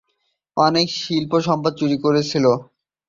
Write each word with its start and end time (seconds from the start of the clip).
অনেক 0.57 0.87
শিল্প 0.97 1.31
সম্পদ 1.47 1.73
চুরি 1.79 1.97
হয়েছিল। 2.05 2.45